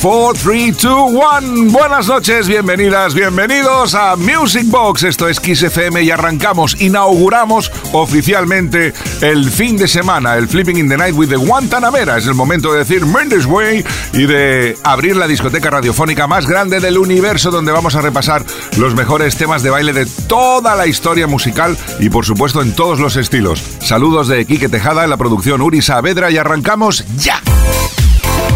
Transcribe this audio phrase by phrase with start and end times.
[0.00, 1.72] 4, 3, 2, 1.
[1.72, 5.02] Buenas noches, bienvenidas, bienvenidos a Music Box.
[5.02, 8.92] Esto es Kiss FM y arrancamos, inauguramos oficialmente
[9.22, 12.16] el fin de semana, el Flipping in the Night with the Guantanamera.
[12.16, 16.78] Es el momento de decir Mendes Way y de abrir la discoteca radiofónica más grande
[16.78, 18.44] del universo donde vamos a repasar
[18.76, 23.00] los mejores temas de baile de toda la historia musical y por supuesto en todos
[23.00, 23.64] los estilos.
[23.80, 27.42] Saludos de Quique Tejada en la producción Uri Saavedra y arrancamos ya.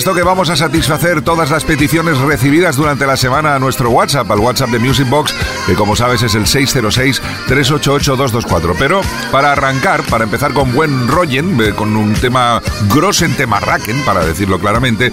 [0.00, 4.30] Supuesto que vamos a satisfacer todas las peticiones recibidas durante la semana a nuestro WhatsApp,
[4.30, 5.34] al WhatsApp de Music Box,
[5.66, 8.76] que como sabes es el 606-388-224.
[8.78, 12.62] Pero para arrancar, para empezar con buen rollen, eh, con un tema
[12.94, 13.60] grosen tema
[14.06, 15.12] para decirlo claramente,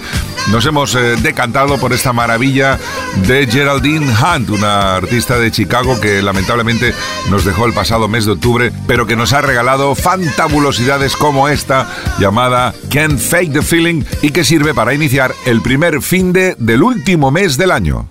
[0.50, 2.78] nos hemos eh, decantado por esta maravilla
[3.26, 6.94] de Geraldine Hunt, una artista de Chicago que lamentablemente
[7.30, 11.88] nos dejó el pasado mes de octubre, pero que nos ha regalado fantabulosidades como esta
[12.18, 16.82] llamada Can't Fake the Feeling y que sirve para iniciar el primer fin de del
[16.82, 18.08] último mes del año.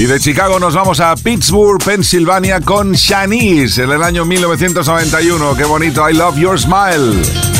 [0.00, 5.54] Y de Chicago nos vamos a Pittsburgh, Pensilvania con Shanice en el año 1991.
[5.54, 7.59] Qué bonito, I Love Your Smile.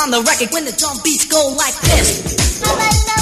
[0.00, 3.19] On the record when the drum beats go like this.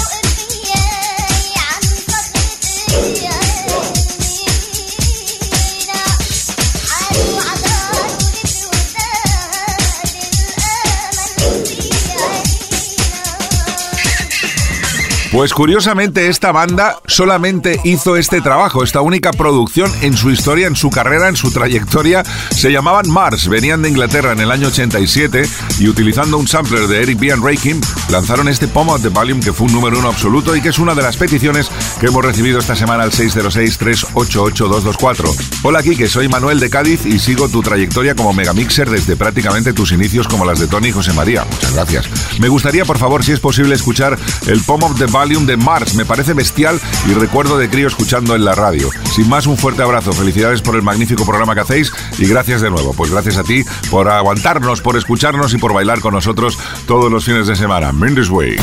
[15.39, 20.75] Pues curiosamente esta banda solamente hizo este trabajo, esta única producción en su historia, en
[20.75, 22.25] su carrera, en su trayectoria.
[22.51, 25.43] Se llamaban Mars, venían de Inglaterra en el año 87
[25.79, 27.31] y utilizando un sampler de Eric B.
[27.31, 27.79] and Rakim
[28.09, 30.79] lanzaron este Pomo of the Volume que fue un número uno absoluto y que es
[30.79, 35.59] una de las peticiones que hemos recibido esta semana al 606-388-224.
[35.63, 39.93] Hola Kike, soy Manuel de Cádiz y sigo tu trayectoria como megamixer desde prácticamente tus
[39.93, 41.45] inicios como las de Tony y José María.
[41.49, 42.09] Muchas gracias.
[42.41, 45.57] Me gustaría por favor si es posible escuchar el Pomo of the Volume Valium de
[45.57, 45.93] Mars.
[45.93, 48.89] Me parece bestial y recuerdo de crío escuchando en la radio.
[49.13, 50.11] Sin más, un fuerte abrazo.
[50.11, 52.93] Felicidades por el magnífico programa que hacéis y gracias de nuevo.
[52.93, 56.57] Pues gracias a ti por aguantarnos, por escucharnos y por bailar con nosotros
[56.87, 57.91] todos los fines de semana.
[57.91, 58.55] Mendes Way.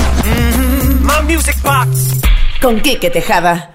[2.60, 3.70] Con Quique Tejada.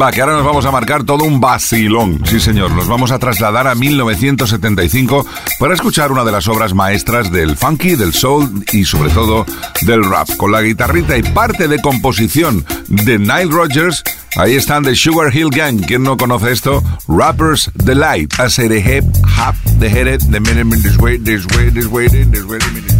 [0.00, 2.22] Va, que ahora nos vamos a marcar todo un vacilón.
[2.24, 5.26] Sí, señor, nos vamos a trasladar a 1975
[5.58, 9.44] para escuchar una de las obras maestras del funky, del soul y sobre todo
[9.82, 10.28] del rap.
[10.36, 14.04] Con la guitarrita y parte de composición de Nile Rodgers,
[14.36, 15.84] ahí están The Sugar Hill Gang.
[15.84, 16.82] ¿Quién no conoce esto?
[17.08, 18.34] Rappers Delight.
[18.38, 22.08] I say the hip, hop, the head the minute, this way, this way, this way,
[22.08, 22.97] this way, this way.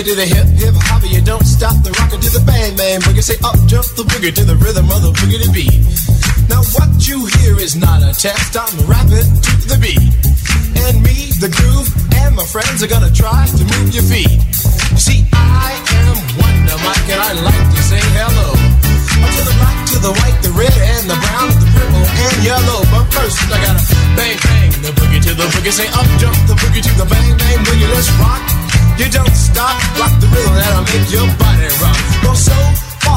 [0.00, 3.00] Hip to the hip, hip hop, you don't stop the rocker to the bang bang
[3.04, 3.22] boogie.
[3.22, 5.76] Say up jump the boogie to the rhythm of the boogie to beat.
[6.48, 10.00] Now what you hear is not a test, I'm rapping to the beat.
[10.88, 14.40] And me, the groove, and my friends are gonna try to move your feet.
[14.96, 18.56] See, I am Wonder Mike, and I like to say hello.
[18.56, 22.80] To the black, to the white, the red, and the brown, the purple, and yellow.
[22.88, 23.84] But first, I gotta
[24.16, 25.72] bang bang the boogie to the boogie.
[25.76, 27.88] Say up jump the boogie to the bang bang boogie.
[27.92, 28.59] Let's rock.
[29.00, 31.96] You don't stop, rock the rhythm that'll make your body rock.
[32.22, 32.52] Well, so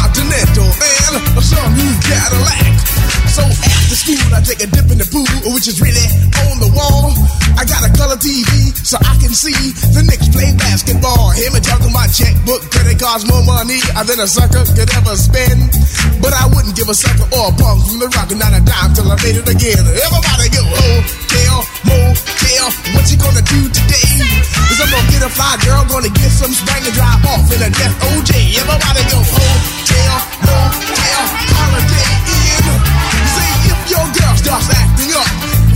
[0.00, 2.72] Continental and a some new Cadillac.
[3.28, 6.08] So after school, I take a dip in the pool, which is really
[6.48, 7.12] on the wall.
[7.60, 9.54] I got a color TV so I can see
[9.92, 11.36] the Knicks play basketball.
[11.36, 13.76] Him and talking my checkbook, credit cards more money
[14.08, 15.68] than a sucker could ever spend.
[16.24, 18.64] But I wouldn't give a sucker or a punk from the rock and not a
[18.64, 19.84] dime till I made it again.
[19.84, 22.66] Everybody go oh, hotel, motel.
[22.96, 24.59] What you gonna do today?
[24.80, 27.60] Is I'm gonna get a fly girl, gonna get some spring and drive off in
[27.60, 28.32] a death OJ.
[28.56, 32.64] Everybody go hotel, motel, holiday in.
[33.28, 35.28] See if your girl starts acting up,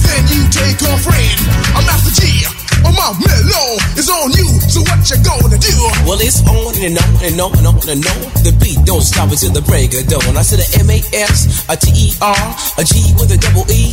[0.09, 1.37] then you take her friend.
[1.77, 2.49] I'm Master Gee.
[2.81, 5.77] Oh my mellow is on you, so what you gonna do?
[6.09, 8.21] Well, it's on and on and on and on and on.
[8.41, 10.33] The beat don't stop until the break of dawn.
[10.33, 12.45] I said a M A S, a T E R,
[12.81, 13.93] a G with a double E.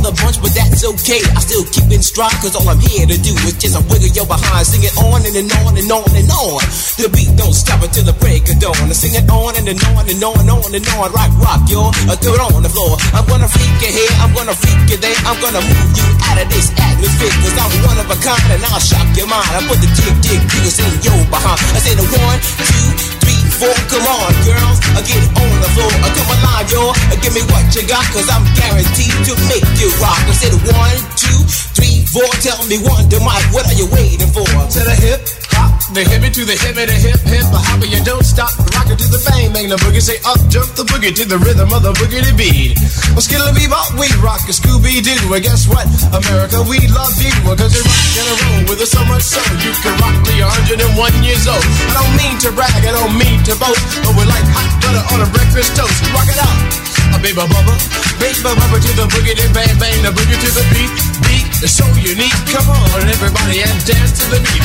[0.01, 1.21] the bunch, but that's okay.
[1.37, 4.09] I still keep in stride, cause all I'm here to do is just a wiggle
[4.13, 4.65] your behind.
[4.65, 6.59] Sing it on and, and on and on and on.
[6.97, 8.77] The beat don't stop until the break of dawn.
[8.89, 11.07] I sing it on and, and on and on and on and on.
[11.13, 11.93] Rock, rock, y'all.
[12.21, 12.97] Throw it on the floor.
[13.17, 15.17] I'm gonna freak you here, I'm gonna freak you there.
[15.25, 18.61] I'm gonna move you out of this atmosphere, cause I'm one of a kind and
[18.69, 19.49] I'll shock your mind.
[19.57, 21.57] I put the jig, jig, jiggles in your behind.
[21.73, 22.87] I say the one, two,
[23.25, 23.73] three, four.
[23.89, 24.77] Come on, girls.
[24.97, 25.93] I get on the floor.
[26.01, 26.93] I come alive, y'all.
[27.21, 30.21] Give me what you got, cause I'm guaranteed to make you rock.
[30.27, 31.39] I said one, two,
[31.75, 32.27] three, four.
[32.39, 33.19] Tell me one, the
[33.51, 34.45] what are you waiting for?
[34.45, 35.21] To the hip,
[35.51, 38.51] hop, the hip to the hippie, the hip, hip, the you don't stop.
[38.75, 41.37] Rock it to the bang, bang, the boogie, say up, jump the boogie to the
[41.39, 42.77] rhythm of the boogie to beat.
[43.11, 45.17] Well, skittle bebop, we rock a Scooby Doo.
[45.27, 45.85] Well, guess what?
[46.15, 47.33] America, we love you.
[47.43, 50.15] Well, cause you rock in a roll with us so much so you can rock
[50.23, 50.51] till you're
[50.95, 51.63] 101 years old.
[51.91, 55.03] I don't mean to brag, I don't mean to boast, but we're like hot butter
[55.11, 55.99] on a breakfast toast.
[56.15, 56.90] Rock it out.
[57.19, 57.75] Baby bubba,
[58.19, 60.91] baby bubba to the boogie, then bang bang, the boogie to the beat,
[61.27, 62.33] beat is so unique.
[62.47, 64.63] Come on, everybody, and dance to the beat.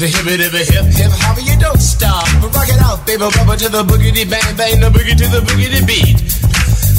[0.00, 2.24] The hip, hip, the hip, hip, hop, you don't stop.
[2.40, 5.44] But rock it out, baby, bubba to the boogity bang bang, the boogie to the
[5.44, 6.16] boogity beat.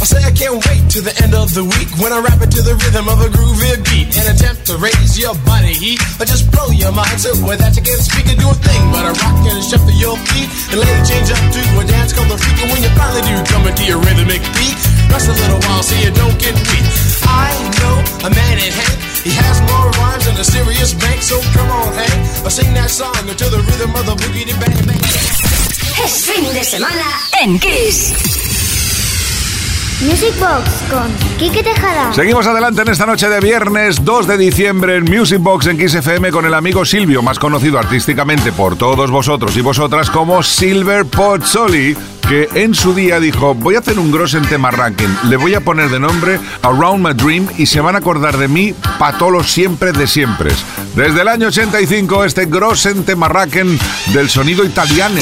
[0.01, 2.53] I say I can't wait to the end of the week when I rap it
[2.57, 6.25] to the rhythm of a groovy beat and attempt to raise your body heat or
[6.29, 7.17] just blow your mind.
[7.17, 9.93] So with that you can't speak and do a thing, but I rock and shuffle
[9.97, 12.57] your feet and let it change up to a dance called the freak.
[12.65, 14.77] And when you finally do come into your rhythmic beat,
[15.09, 16.50] rest a little while so you don't get
[26.71, 27.03] semana
[27.41, 28.13] en Kiss.
[29.99, 32.13] Music Box con Quique Tejada.
[32.13, 35.95] Seguimos adelante en esta noche de viernes 2 de diciembre en Music Box en Kiss
[35.95, 41.03] FM con el amigo Silvio, más conocido artísticamente por todos vosotros y vosotras como Silver
[41.03, 41.97] Pozzoli,
[42.29, 45.55] que en su día dijo, voy a hacer un gross en tema ranking, le voy
[45.55, 49.17] a poner de nombre Around My Dream y se van a acordar de mí para
[49.17, 50.51] todos los siempre de siempre.
[50.95, 53.77] Desde el año 85 este gross en tema ranking
[54.13, 55.19] del sonido italiano.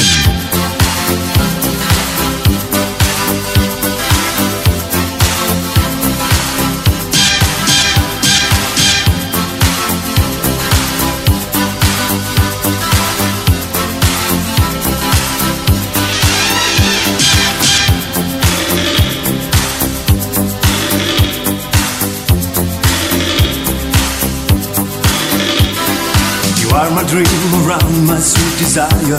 [27.10, 29.18] Dream around my sweet desire.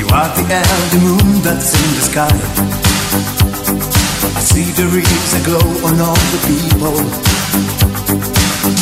[0.00, 2.36] You are the air, the moon that's in the sky.
[4.24, 6.96] I see the rays that glow on all the people.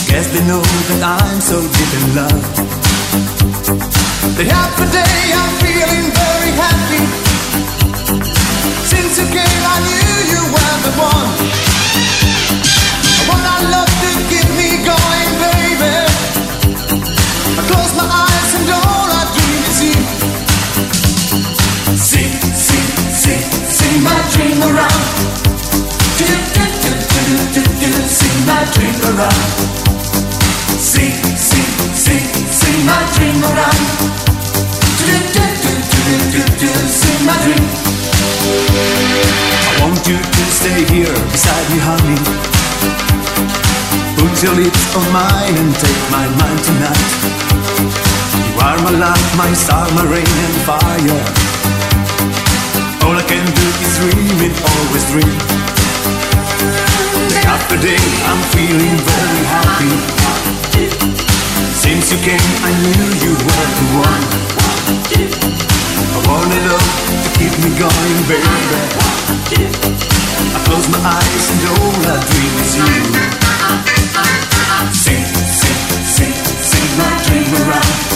[0.07, 2.47] Guess they know that I'm so deep in love.
[4.39, 7.03] Day after day, I'm feeling very happy.
[8.87, 11.31] Since you came, I knew you were the one.
[13.19, 15.16] I want our love to keep me going,
[44.47, 46.56] your lips on mine and take my mind.
[48.87, 51.23] My life, my alive, my rain and fire.
[53.03, 55.35] All I can do is dream It always dream.
[57.35, 57.99] Day after day
[58.31, 59.91] I'm feeling very happy.
[61.83, 64.25] Since you came I knew you were the one.
[66.15, 66.91] I wanted love
[67.27, 68.47] to keep me going baby.
[70.55, 72.87] I close my eyes and all I dream is you.
[74.95, 75.27] Sing,
[75.59, 76.35] sing, sing,
[76.71, 78.16] sing my dream around.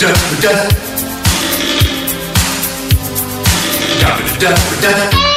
[0.00, 0.06] da
[0.42, 0.68] da
[4.40, 5.27] da da da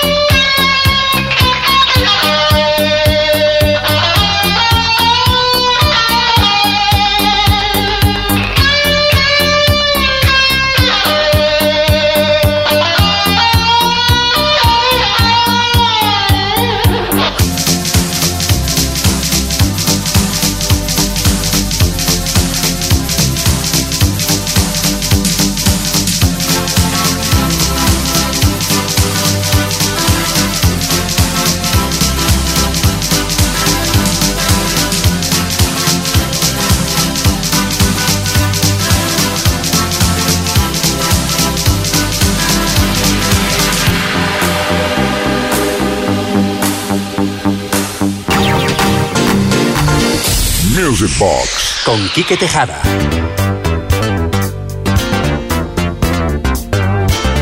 [51.85, 52.81] Con Quique Tejada.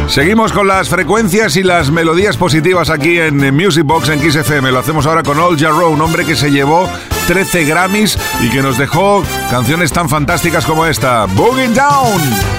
[0.09, 4.73] Seguimos con las frecuencias y las melodías positivas aquí en Music Box en Kiss FM.
[4.73, 6.89] Lo hacemos ahora con All Jarrow, un hombre que se llevó
[7.27, 12.59] 13 Grammys y que nos dejó canciones tan fantásticas como esta, Booging Down.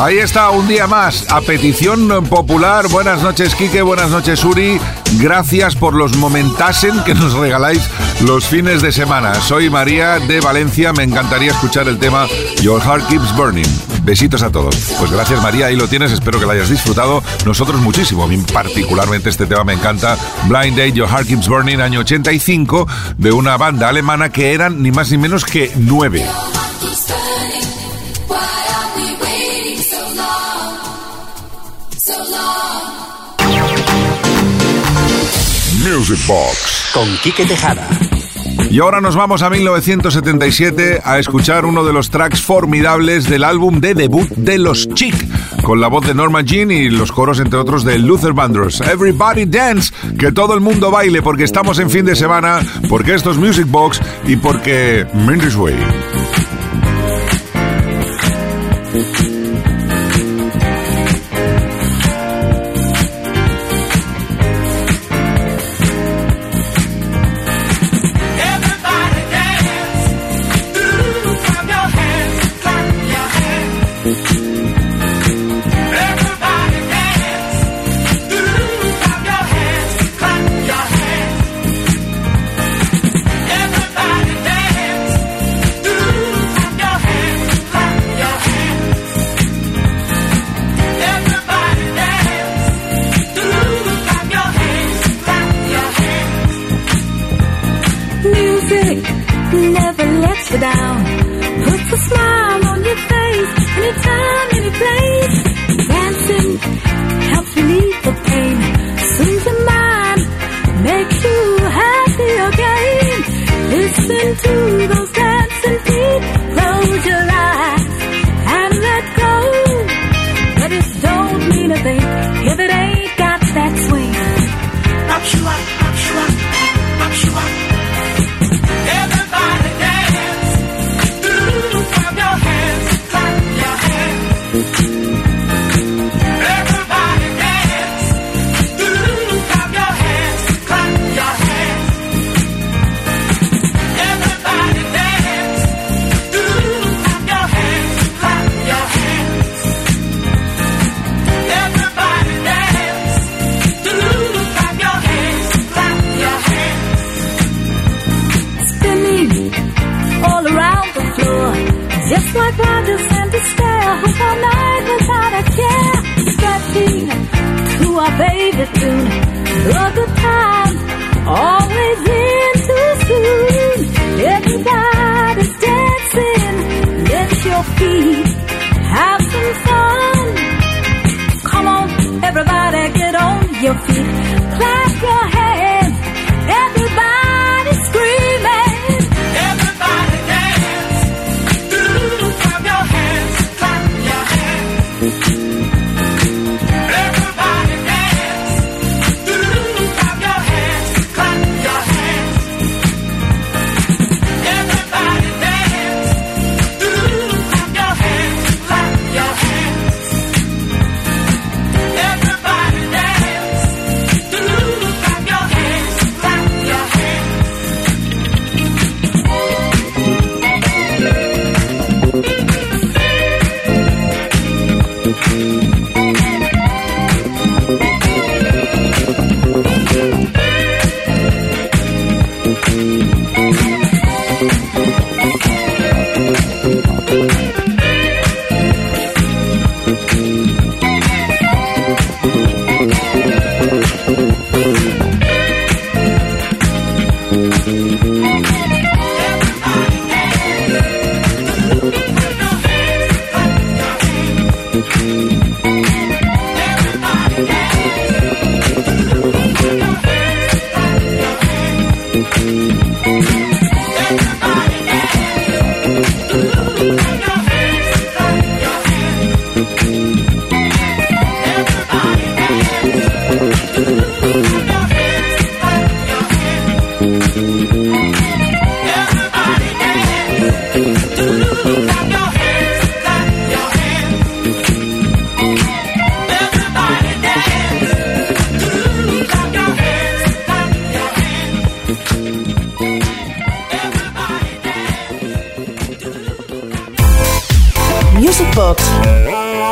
[0.00, 2.88] Ahí está, un día más, a petición popular.
[2.88, 4.80] Buenas noches, Quique, buenas noches, Uri.
[5.18, 7.82] Gracias por los momentasen que nos regaláis
[8.24, 9.34] los fines de semana.
[9.34, 12.26] Soy María de Valencia, me encantaría escuchar el tema
[12.62, 13.66] Your Heart Keeps Burning.
[14.02, 14.74] Besitos a todos.
[14.98, 17.22] Pues gracias María, ahí lo tienes, espero que lo hayas disfrutado.
[17.44, 20.16] Nosotros muchísimo, a mí particularmente este tema me encanta.
[20.48, 24.92] Blind Date, Your Heart Keeps Burning, año 85, de una banda alemana que eran ni
[24.92, 26.24] más ni menos que nueve.
[35.92, 37.88] Music Box con Quique Tejada.
[38.70, 43.80] Y ahora nos vamos a 1977 a escuchar uno de los tracks formidables del álbum
[43.80, 45.14] de debut de los Chic,
[45.64, 48.80] con la voz de Norma Jean y los coros, entre otros, de Luther Vandross.
[48.82, 53.32] Everybody Dance, que todo el mundo baile porque estamos en fin de semana, porque esto
[53.32, 55.74] es Music Box y porque Mindy's Way.
[99.52, 100.96] never lets you down.
[101.64, 105.36] Puts a smile on your face anytime, any place.
[105.88, 106.50] Dancing
[107.32, 108.56] helps relieve the pain,
[109.14, 110.20] soothes your mind,
[110.84, 111.40] makes you
[111.82, 113.18] happy again.
[113.70, 114.89] Listen to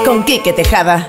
[0.04, 1.08] Con Quique Tejada.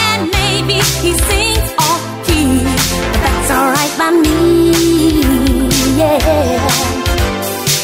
[0.09, 2.63] And maybe he sings off key,
[3.11, 5.70] but that's alright by me.
[5.97, 6.99] Yeah.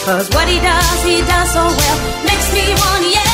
[0.06, 1.98] Cause what he does, he does so well.
[2.26, 3.25] Makes me want, yeah.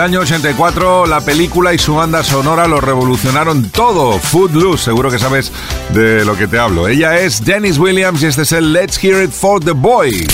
[0.00, 4.18] El año 84 la película y su banda sonora lo revolucionaron todo.
[4.18, 5.52] Footloose, seguro que sabes
[5.90, 6.88] de lo que te hablo.
[6.88, 10.26] Ella es Dennis Williams y este es el Let's Hear It for the Boy.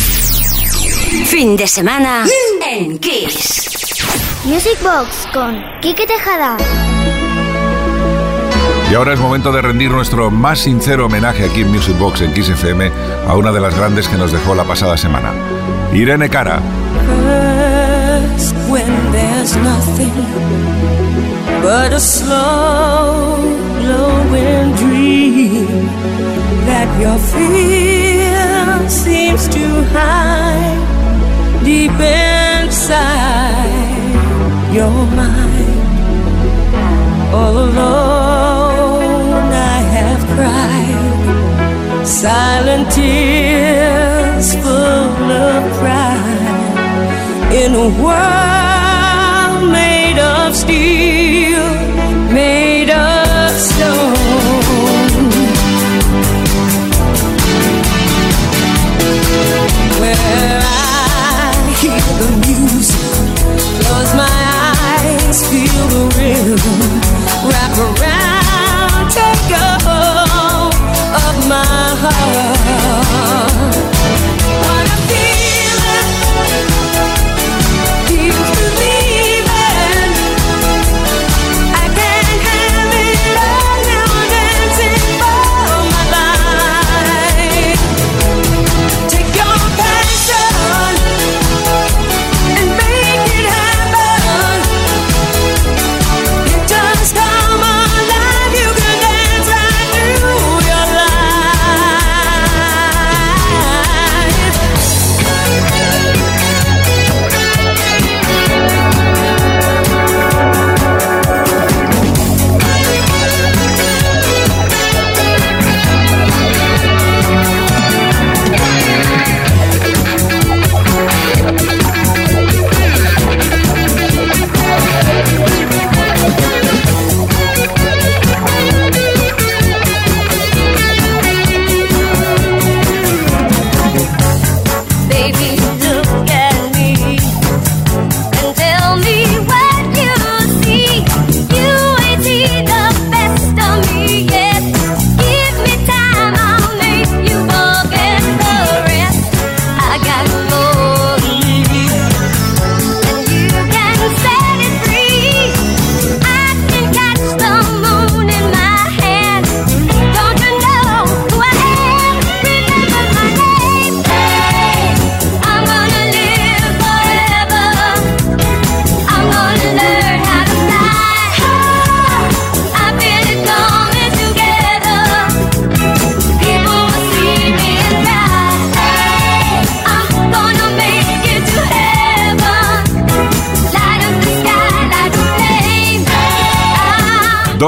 [1.27, 2.27] Fin de semana
[2.71, 3.64] en Kiss.
[4.45, 6.57] Music Box con Quique Tejada.
[8.89, 12.33] Y ahora es momento de rendir nuestro más sincero homenaje aquí en Music Box en
[12.33, 12.93] Kiss FM
[13.27, 15.33] a una de las grandes que nos dejó la pasada semana.
[15.93, 16.62] Irene Cara.
[18.69, 19.06] When
[21.63, 23.37] but a slow
[23.81, 25.87] glowing dream
[26.69, 30.85] that your fear seems to hide
[31.65, 33.17] deep inside
[34.73, 35.81] your mind.
[37.35, 48.46] All alone, I have cried silent tears full of pride in a world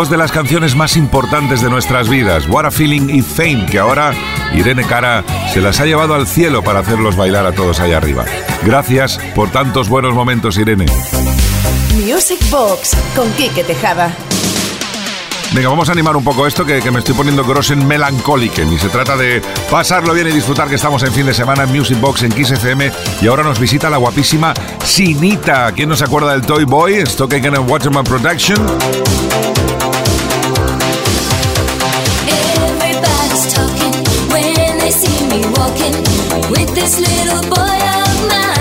[0.08, 3.78] Dos de las canciones más importantes de nuestras vidas, What a Feeling y Fame, que
[3.78, 4.12] ahora
[4.54, 8.24] Irene Cara se las ha llevado al cielo para hacerlos bailar a todos allá arriba.
[8.62, 10.86] Gracias por tantos buenos momentos, Irene.
[11.94, 14.14] Music Box con Quique Tejada.
[15.52, 18.62] Venga, vamos a animar un poco esto que, que me estoy poniendo grosen melancólico.
[18.62, 21.72] Y se trata de pasarlo bien y disfrutar que estamos en fin de semana en
[21.72, 22.90] Music Box en Kiss FM.
[23.20, 24.54] Y ahora nos visita la guapísima
[24.84, 25.72] Sinita.
[25.72, 26.94] ¿Quién nos acuerda del Toy Boy?
[26.98, 28.58] Stock and Waterman Production.
[35.68, 35.92] Walking
[36.50, 38.57] with this little boy of mine.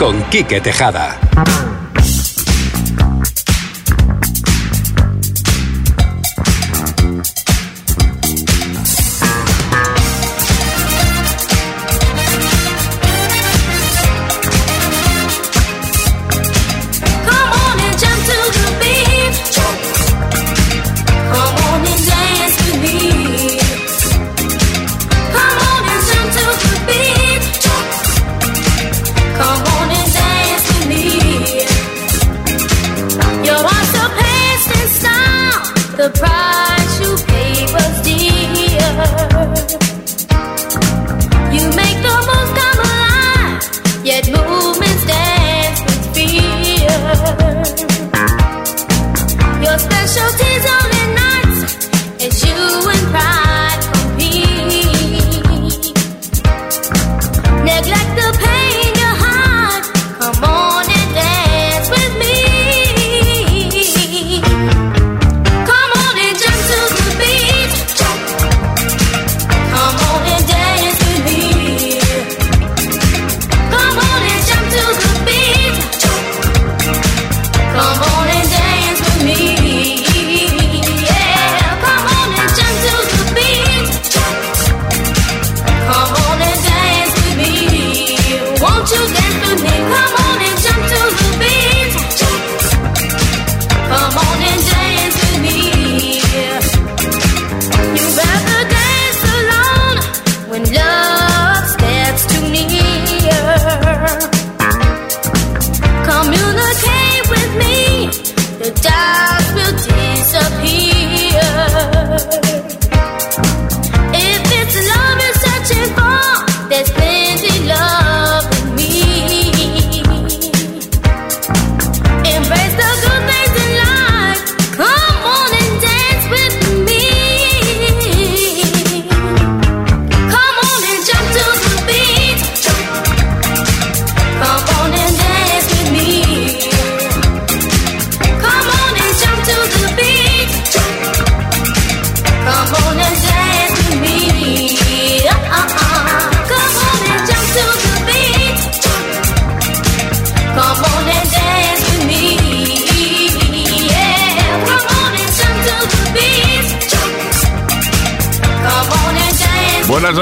[0.00, 1.19] Con Quique Tejada.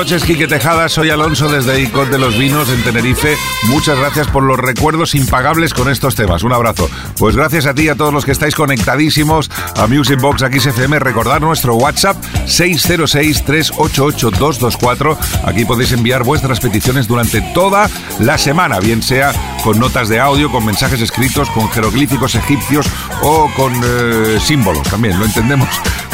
[0.08, 0.88] Noches, Quique Tejada.
[0.88, 3.36] Soy Alonso desde ICOT de los Vinos en Tenerife.
[3.64, 6.44] Muchas gracias por los recuerdos impagables con estos temas.
[6.44, 6.88] Un abrazo.
[7.18, 10.60] Pues gracias a ti y a todos los que estáis conectadísimos a Music Box aquí
[10.60, 10.98] CFM.
[10.98, 15.18] Recordad nuestro WhatsApp 606-388-224.
[15.44, 20.50] Aquí podéis enviar vuestras peticiones durante toda la semana, bien sea con notas de audio,
[20.50, 22.86] con mensajes escritos, con jeroglíficos egipcios
[23.22, 25.18] o con eh, símbolos también.
[25.18, 25.68] Lo entendemos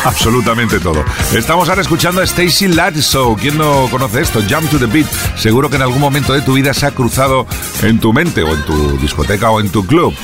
[0.05, 1.05] absolutamente todo.
[1.35, 3.37] Estamos ahora escuchando a Stacy Lattisoe.
[3.37, 4.41] ¿Quién no conoce esto?
[4.49, 5.07] Jump to the Beat.
[5.37, 7.47] Seguro que en algún momento de tu vida se ha cruzado
[7.83, 10.15] en tu mente o en tu discoteca o en tu club.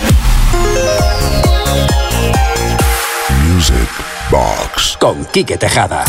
[3.53, 3.74] Music
[4.31, 6.05] Box con Quique Tejada.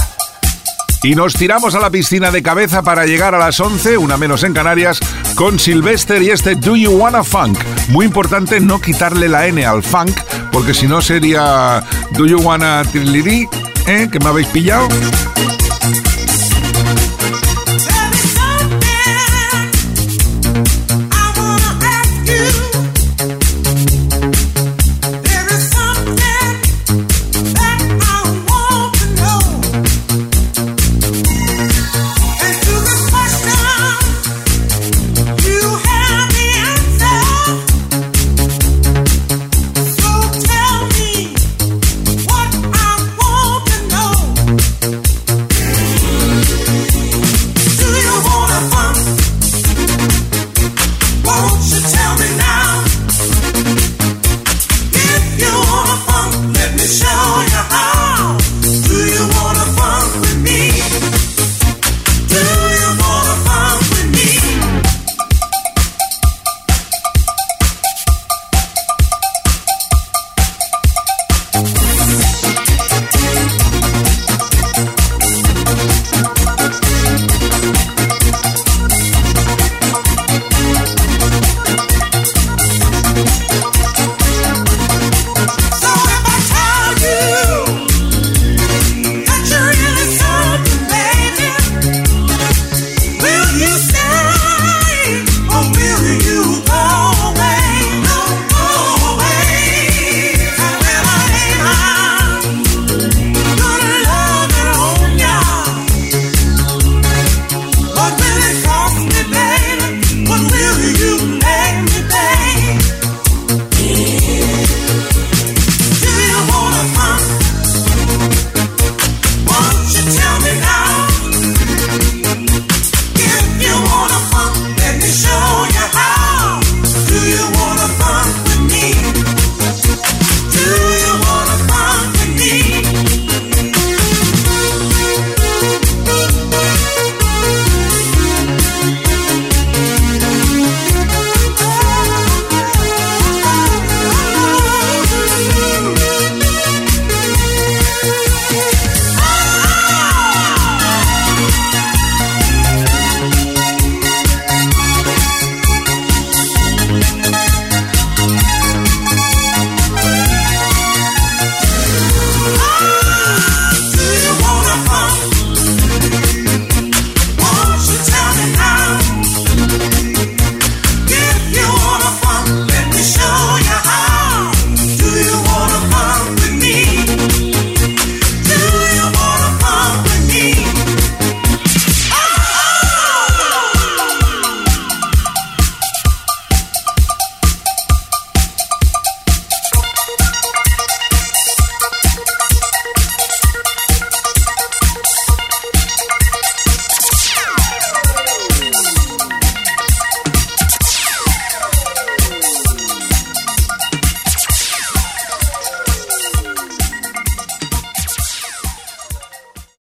[1.03, 4.43] Y nos tiramos a la piscina de cabeza para llegar a las 11, una menos
[4.43, 4.99] en Canarias,
[5.33, 7.57] con Sylvester y este Do You Wanna Funk.
[7.87, 10.15] Muy importante no quitarle la N al funk,
[10.51, 13.49] porque si no sería Do You Wanna Triliri,
[13.87, 14.09] ¿eh?
[14.11, 14.87] Que me habéis pillado.